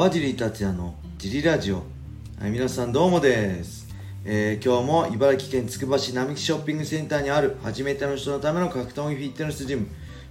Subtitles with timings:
[0.00, 1.82] 川尻達也のジリラジオ。
[2.40, 3.86] はい皆さんどうもです、
[4.24, 9.88] えー今日も茨城県つくば市並木ショッピングセンターにある初めての人のための格闘技フィットネスジム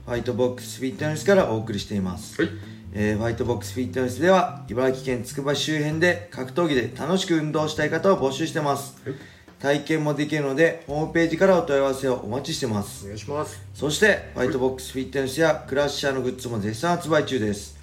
[0.07, 2.51] ファイトボックスフィットネスからお送りしています、はい。
[2.93, 9.17] えーファイトボックスフィットネスでは茨城県つくば市周辺で格闘技で楽しく運動したい方を募集してます、はい。
[9.59, 13.05] 体験もできるのでホームページからお問い合わせをお待ちしてます。
[13.05, 13.61] お願いします。
[13.75, 17.78] そしてファイトボックスフィットネスやクラッシャーのグッズも絶賛発売中です、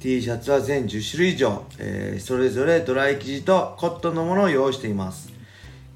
[0.00, 5.32] T シャツは全10種類以上、えーそれぞれドライ生地とコットンのものを用意しています。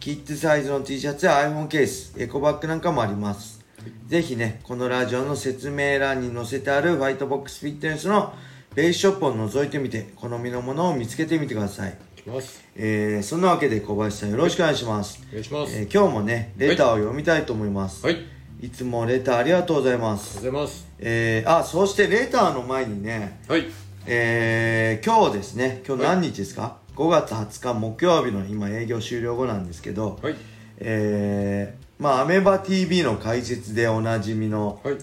[0.01, 3.65] キッズサイズの T シャツや iPhone ケースエコバッグなんかもあります。
[4.09, 8.35] ぜひねこのラジオの説明欄に載せてあるファイトボックスフィットネスの
[8.75, 11.97] ベースショップを覗いてみて好みのものを見つけてみてください。
[12.75, 15.23] えーそんなわけで小林さんよろしくお願いします。
[15.29, 18.15] お願いします、えー今日もねレターを読みたいと思います、はい。
[18.15, 20.33] ありいつもレターありがとうございまがとす。
[20.35, 20.87] うございます。
[20.99, 23.67] えー、あ、そしてレターの前にね、はい
[24.05, 30.35] えー、今日ですね、今日何日ですか、?5 月20日木曜日の今営業終了後なんですけど、はい。
[30.79, 34.97] えー、まあアメバ TV の解説でおなじみの、はい。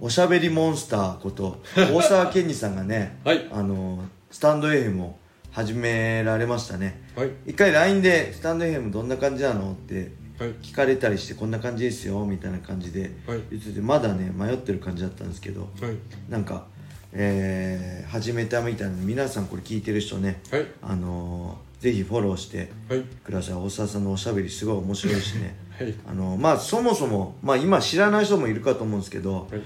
[0.00, 3.46] おしゃべりモンスターこと、 大沢健二さんがね、はい。
[3.52, 5.18] あの、スタンド FM を
[5.50, 7.02] 始められましたね。
[7.14, 7.30] はい。
[7.46, 10.50] 一回 LINE で、スタンド FM どんな感じなのってはい。
[10.62, 13.40] 聞かれたりしてこんな感じですよみたいな感じではい。
[13.50, 15.96] 言っててまだね迷ってる感じだったんですけどはい。
[16.30, 16.66] なんか
[17.12, 20.66] えー始めたみたいな皆さんこれ聞いてる人ねはい。
[20.82, 23.00] あのーぜひフォローしてはい。
[23.02, 25.54] ください大沢さんのおしゃべりすごい面白いしね。
[25.78, 25.94] はい。
[26.08, 29.60] あのまあそもそもまあ今知らない人もいるかと思うんですけどはい。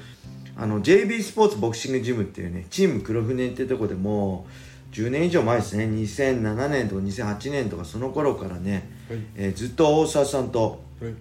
[0.56, 4.46] あの JB スポーツボクシングジムっていうねチーム黒船ってとこでも
[4.92, 5.84] う10年以上前ですね。
[5.84, 9.18] 2007年とか2008年とかその頃からね、はい。
[9.36, 11.12] えーずっと大沢さんとはい。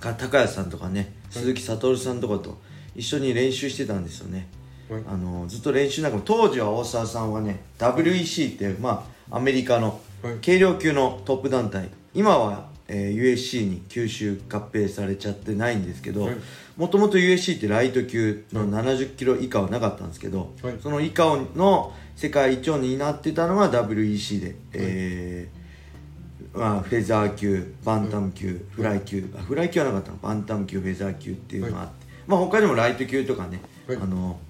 [0.00, 2.58] か高谷さんとかね鈴木悟さんとかと
[2.96, 4.46] 一緒に練習してたんですよね、
[4.90, 10.38] はいあのずっと練習なんかも当時は大沢さんはね WEC っていうまあアメリカのはい。
[10.44, 11.88] 軽量級のトップ団体。
[12.14, 16.36] 今は、えー USC に吸収合併されちゃってないんですけどはい。
[16.76, 20.74] もともと USC ってライト級の70キロ以下はなかったんですけど、はい。
[20.82, 29.32] その以下の世界一を担ってたのが WEC で、えーまあ、フェザー級バンタム級、フライ級。
[29.36, 30.16] あフライ級はなかったの？
[30.16, 33.96] バンタム級フェザー級っていうのがあって、まあ他にもライト級とかね、はい。
[33.96, 34.40] あの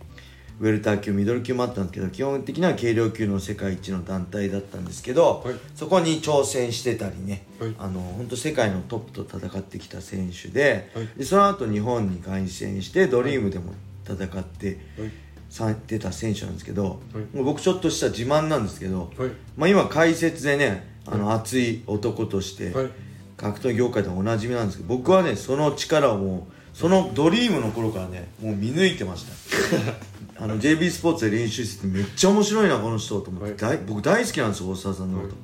[0.61, 5.55] ウェルター級ミドル級もあったんですけど基本的には軽量級の世界一の団体だったんですけど、はい。
[5.75, 7.75] そこに挑戦してたりね、はい。
[7.79, 11.07] あの本当世界のトップと戦ってきた選手で,、はい。
[11.19, 13.73] でその後日本に凱旋してドリームでも
[14.05, 15.11] 戦って、はい。
[15.49, 17.37] さ出た選手なんですけど、はい。
[17.37, 19.31] もう僕ちょっとした自慢なんですけど、はい。
[19.57, 22.91] まあ、今解説でねあの熱い男として、はい。
[23.37, 29.33] 格闘技業界でもおなじみなんですけど僕はねその力をもうそのドリームの頃からねもう見抜いてました
[30.41, 35.35] あの JB スポーツで練習しててめっちゃ面白いなこの人と思って、大僕大好きなんですよ大沢さんのこと、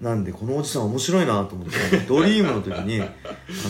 [0.00, 1.98] なんでこのおじさん面白いなと思って。
[2.06, 3.08] ドリームの時にあ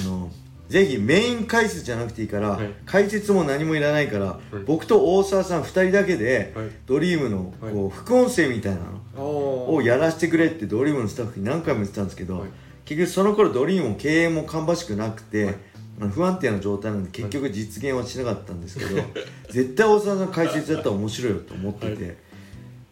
[0.07, 0.31] の
[0.69, 2.69] ぜひメイン解説じゃなくていいから、はい。
[2.87, 6.71] 解説も何もいらないから、僕と大沢さん2人だけで、はい。
[6.87, 12.49] ドリームのこう、はい副音声みたいなのおをやらせてくれってドリームのスタッフに何回も言ってたんですけど、はい。
[12.85, 15.55] 結局その頃ドリームも経営も芳しくなくて、
[15.99, 19.01] 不安定な状態なんで結局実現はしなかったんですけど、
[19.51, 22.13] 絶対大沢さんの解説だったら面白いよと思ってて、は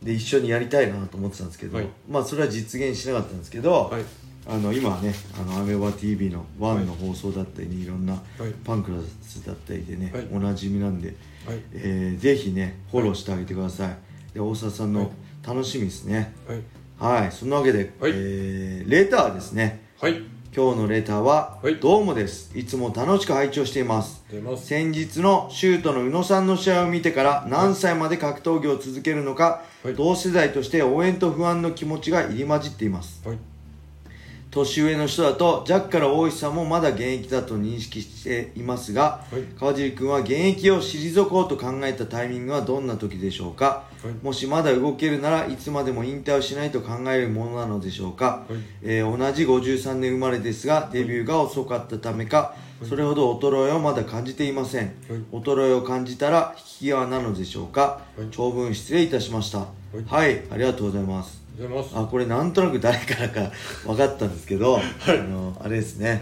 [0.02, 1.88] で一緒にやりたいなと思ってたんですけど、はい。
[2.08, 4.02] まあそれは実現しなかったんですけど、はい。
[4.44, 7.86] あの今はねあのアメバ TV のワンの放送だったりにい。
[7.86, 8.20] ろんな
[8.64, 10.28] パンクラスだったりでね、はい。
[10.32, 11.14] おなじみなんで、
[11.46, 11.60] はい。
[11.72, 13.96] えーぜひねフォローしてあげてください、
[14.34, 15.12] で大沢さんの
[15.46, 16.34] 楽しみですね。
[16.98, 17.20] はい。
[17.22, 17.32] はい。
[17.32, 18.12] そんなわけで、はい。
[18.14, 19.82] えーレターですね。
[20.00, 20.20] はい
[20.54, 21.76] 今日のレターは、はい。
[21.76, 22.50] どうもです。
[22.54, 24.22] いつも楽しく拝聴しています。
[24.30, 24.66] 出ます。
[24.66, 29.94] 先日のシュートの宇野さんの試合を見てから何歳まで格闘技を続けるのか、はい。
[29.94, 33.26] 同世代として応援と不安の気持ちが入り混じっています。
[33.26, 33.38] はい
[34.52, 39.42] 年上の人だとジャッカル大石さんもまだ現役だと認識していますが、はい。
[39.58, 44.24] 川尻君は現役を退こうと考えたタイミングはどんな時でしょうか、はい。
[44.24, 48.58] もしまだ動けるならいつまでも引退をしないと考えるものなのでしょうか、はい。
[48.82, 52.54] えー同じ53年生まれですがデビューが遅かったためか、
[52.86, 55.40] それほど衰えをまだ感じていません、はい。
[55.40, 57.80] 衰えを感じたら引き際なのでしょうか、
[58.18, 58.28] はい。
[58.30, 59.66] 長文失礼いたしました。
[60.06, 61.90] はい、ありがとうございます出ます。
[61.94, 63.52] あこれなんとなく誰からか
[63.86, 66.20] 分かったんですけど、あのあれですね。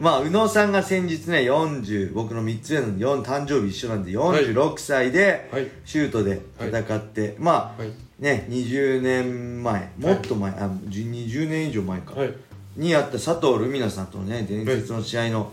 [0.00, 5.68] まあ宇野さんが先日ね40僕の3つ上の4誕生日一緒なんで46歳ではい。
[5.84, 7.92] シュートで戦って、まあ、はい。
[8.18, 12.34] ね20年前もっと前、あ20年以上前か、はい。
[12.76, 15.52] にやった佐藤ルミナさんとのね伝説の試合の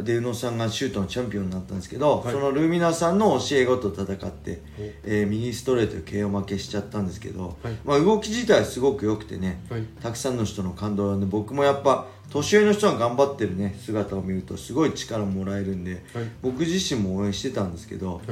[0.00, 2.32] で宇野さんがシュートのチャンピオンになったんですけど、はい。
[2.32, 7.76] そのルミナさんの教え子と戦ってお、えー右ストレートで KO 負けしちゃったんですけど、はい。
[7.84, 9.82] まあ、動き自体はすごく良くてね、はい。
[10.00, 16.24] たくさんの人の感動を呼んで僕もやっぱ年上の人が頑張ってるね姿を見るとすごい力もらえるんで、はい。
[16.40, 18.22] 僕自身も応援してたんですけど、はい。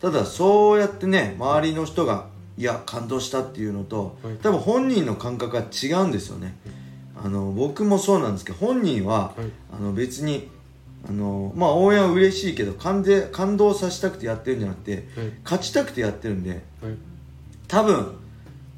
[0.00, 4.36] ただそうやってね周りの人がいや感動したっていうのと、はい。
[4.36, 6.56] 多分本人の感覚が違うんですよね、
[7.22, 9.50] あの僕もそうなんですけど本人は、はい。
[9.70, 10.48] あの別に
[11.08, 15.04] あのまあ応援は嬉しいけど感で感動させたくてやってるんじゃなくて、はい。
[15.44, 16.60] 勝ちたくてやってるんではい。
[17.68, 18.16] 多分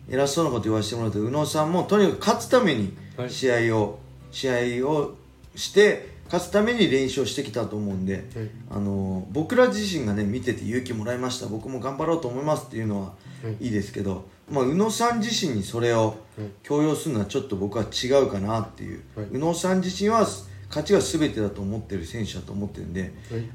[0.08, 3.30] 偉そうなこと言わせてもらうと宇野さんもとにかく勝つためにはい。
[3.30, 3.98] 試合を、
[4.30, 5.14] 試合を
[5.56, 8.24] して勝つために練習をしてきたと思うんで、はい。
[8.70, 11.46] あの僕ら自身がね見てて勇気もらいました。
[11.46, 13.06] 僕も頑張ろうと思いますっていうのは
[13.42, 13.66] はい。
[13.66, 16.48] いいですけど、まあ、宇野さん自身にそれをはい。
[16.62, 19.26] 強要するのはちょっと僕は違うかなっていう、はい。
[19.32, 20.26] 宇野さん自身は
[20.72, 23.10] 勝ちが全てだと思ってる選手だと思ってるんで、はい。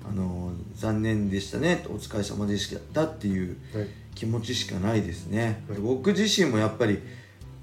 [0.07, 3.87] あの残念でしたねお疲れ様でしたっていうはい。
[4.13, 5.79] 気持ちしかないですね、はい。
[5.79, 6.99] 僕自身もやっぱり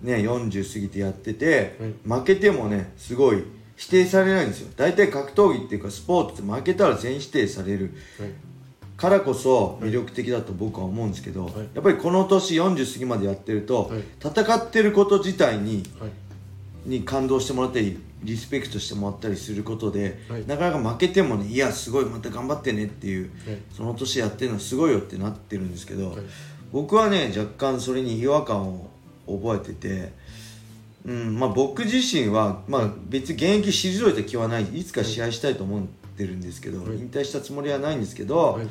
[0.02, 3.44] ね40過ぎてやってて、負けてもねすごい
[3.76, 4.72] 否定されないんですよ。
[4.76, 7.94] 大体格闘技っていうかスポーツって負けたら全否定される。
[8.18, 8.30] はい。
[8.96, 11.54] からこそ魅力的だと僕は思うんですけど、はい。
[11.74, 14.04] やっぱりこの年40過ぎまでやってると、はい。
[14.20, 16.10] 戦ってること自体にはい。
[16.86, 20.46] に感動してもらったりリスペクトしてもらったりすることで、はい。
[20.46, 23.58] なかなか負けてもねいやすごいまた頑張ってねっていう、はい。
[23.72, 26.16] その年やってるのすごいよってなってるんですけど、はい。
[26.72, 28.90] 僕はね若干それに違和感を
[29.26, 30.12] 覚えてて、
[31.06, 35.82] うんまあ、僕自身は、まあ、別に現役退いた気はないいつか試合したいと思っ
[36.16, 36.98] てるんですけど、はい。
[36.98, 38.66] 引退したつもりはないんですけど、はい。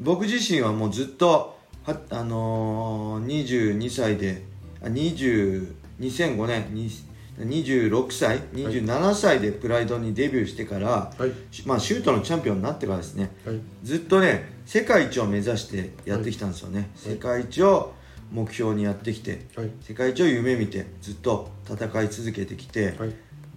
[0.00, 3.44] 僕自身はもうずっとはあのー、
[3.78, 4.42] 22歳で
[4.82, 6.90] あ20 2005年に
[7.38, 11.30] 26歳27歳でプライドにデビューしてから、はい。
[11.66, 13.30] まあ、シュートのチャンピオンになってからですね。
[13.44, 13.60] はい。
[13.82, 17.14] ずっとね世界一を目指してやってきたんですよね、はい。
[17.14, 17.94] 世界一を
[18.32, 19.70] 目標にやってきてはい。
[19.82, 23.12] 世界一を夢見てずっと戦い続けてきて、はい。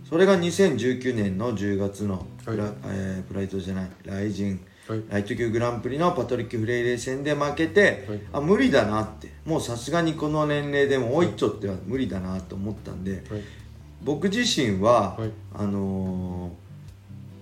[0.10, 2.74] それが2019年の10月のプラ,、はい。
[2.86, 4.60] えープライドじゃないライジン。
[4.90, 5.04] はい。
[5.08, 8.20] ライト級グランプリのパトリック・フレイレ戦で負けて、はい。
[8.34, 9.30] あ無理だなって。
[9.46, 13.42] もうさすがにこの年齢でもおいっちょっては無理だなと思ったんで、はい
[14.04, 15.32] 僕自身は、はい。
[15.54, 16.70] あのー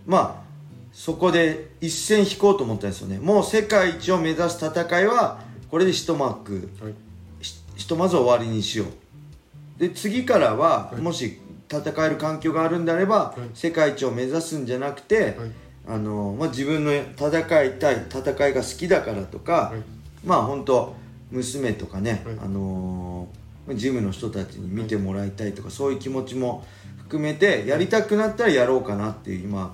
[0.08, 0.48] まあ
[0.94, 3.20] そこで一線引こうと思ったんですよね。
[3.20, 5.40] もう世界一を目指す戦いは
[5.70, 6.70] これで一幕。
[6.82, 6.94] はい。
[7.40, 9.80] ひひとまず終わりにしよう。
[9.80, 11.02] で次からは、はい。
[11.02, 11.40] もし
[11.70, 13.42] 戦える環境があるんであれば、い。
[13.54, 15.52] 世界一を目指すんじゃなくて、はい。
[15.88, 19.82] あのまあ、自分の戦いたい戦いが好きだからとか、はい。
[20.26, 20.96] まあ本当
[21.30, 22.36] 娘とかね、はい。
[22.42, 26.66] あのージムの人たちに見てもらいたいとか、そういう気持ちも
[27.00, 29.74] 含めてやりたくなったらやろうかなっていう今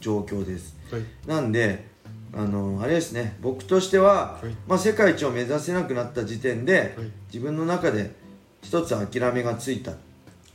[0.00, 0.76] 状況です。
[0.90, 1.02] はい。
[1.26, 1.86] なんで
[2.32, 3.36] あのーあれですね。
[3.40, 4.56] 僕としては、はい。
[4.66, 7.10] まあ、世界一を目指せなくなった時点で、はい。
[7.28, 8.12] 自分の中で
[8.62, 9.92] 一つ諦めがついた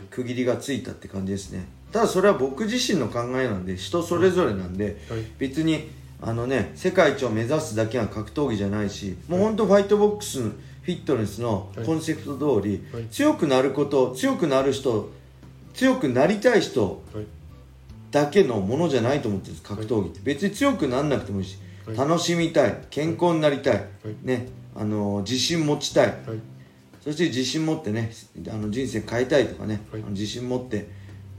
[0.09, 1.65] 区切りがついたって感じですね。
[1.91, 5.25] ただそれは僕自身の考えなんで人それぞれなんで、はい。
[5.37, 5.89] 別に
[6.21, 10.51] あのね世界一を目指すだけが格闘技じゃないしもう本当ファイトボックス
[10.89, 13.05] フィットネスのコンセプト通り、はい。
[13.11, 15.11] 強くなること強くなる人
[15.75, 17.25] 強くなりたい人はい。
[18.09, 20.19] だけのものじゃないと思ってるんです格闘技って。
[20.23, 21.97] 別に強くなんなくてもいいし、はい。
[21.97, 23.85] 楽しみたい健康になりたい、はい。
[24.23, 24.47] ね。
[24.75, 26.07] あの自信持ちたい。
[26.07, 26.17] はい。
[27.01, 28.11] そして自信持ってね
[28.49, 30.89] あの人生変えたいとかね、自信持って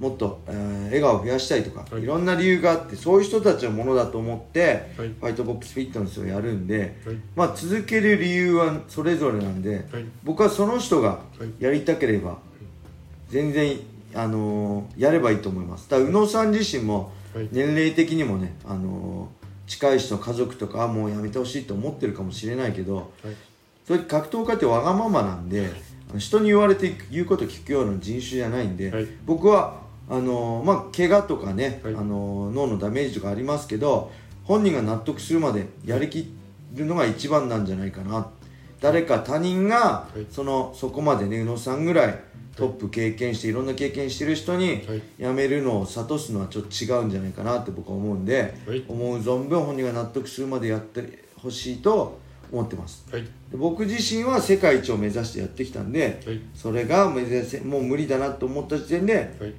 [0.00, 2.02] もっと、えー笑顔を増やしたいとか、はい。
[2.02, 5.08] い、ろんな理由があってそういう人たちのものだと思って、はい。
[5.08, 7.16] ファイトボックスフィットネスをやるんで、はい。
[7.36, 10.04] まあ、続ける理由はそれぞれなんで、はい。
[10.24, 11.62] 僕はその人がはい。
[11.62, 12.38] やりたければ
[13.28, 13.76] 全然、
[14.14, 15.88] あのーやればいいと思います。
[15.88, 17.48] だ宇野さん自身もはい。
[17.52, 19.40] 年齢的にもね、あのー
[19.70, 23.06] 近い人の家族とかあもうやめてほしいと思ってるかもしれないけど、はい。
[23.86, 25.70] それ格闘家ってわがままなんで
[26.18, 29.06] 人に言われて言うこと聞くような人種じゃないんで、はい。
[29.24, 29.79] 僕は
[30.10, 31.94] あのーまあ怪我とかね、はい。
[31.94, 34.10] あのー脳のダメージとかありますけど
[34.44, 36.34] 本人が納得するまでやりき
[36.74, 38.28] るのが一番なんじゃないかな。
[38.80, 40.26] 誰か他人がはい。
[40.30, 42.18] そのそこまでね宇野さんぐらい
[42.56, 45.02] トップ経験していろんな経験してる人にはい。
[45.18, 48.84] 辞めるのを諭すのはちょっと違うんじゃないかなって僕は思うんで、はい。
[48.88, 52.18] 思う存分本人が納得するまでやってほしいと
[52.50, 53.06] 思ってます。
[53.12, 53.22] はい。
[53.22, 56.40] で僕自身は世界一を目指してやってきたんで、はい。
[56.54, 59.54] それが目指せもう無理だなと思った時点ではい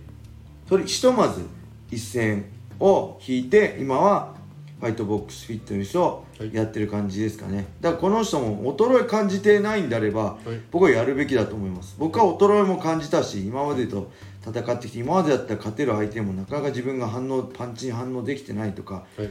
[0.72, 1.46] それひとまず
[1.92, 2.46] 一線
[2.80, 4.34] を引いて今は
[4.80, 6.24] ファイトボックスフィットネスを
[6.54, 10.62] やってる感じですかね、だからこの人も衰え感じてないんであれば、はい。
[10.72, 11.98] 僕はやるべきだと思います。
[12.00, 14.10] 僕は衰えも感じたし今までと
[14.42, 19.30] 戦ってきて今までだったら勝てる相手もなかなか自分が反応パンチに反応できてないとかはい。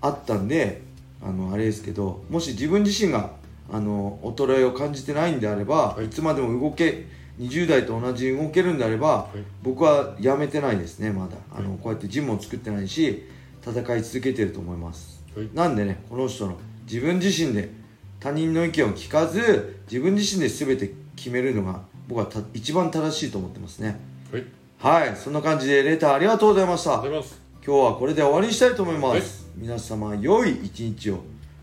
[0.00, 0.80] あったんで
[1.22, 3.32] あのあれですけどもし自分自身が
[3.70, 6.06] あの衰えを感じてないんであれば、はい。
[6.06, 9.38] い、つまでも動け20代と同じ動けるんであれば、い。
[9.62, 11.36] 僕はやめてないですねまだ。
[11.50, 13.26] あのこうやってジムを作ってないし
[13.66, 15.48] 戦い続けてると思います、はい。
[15.54, 17.70] なんでねこの人の自分自身で
[18.20, 23.98] 他人の意見を聞かず自分自身で全て決めるのが僕はた一番正しいと思ってますね。
[24.30, 24.44] はい。
[25.06, 25.16] はい。
[25.16, 27.02] そんな感じでレターありがとうございました。
[27.62, 31.20] 今日はこれで終わりにしたいと思います、皆様良い一日を。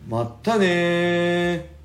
[0.07, 1.76] またねー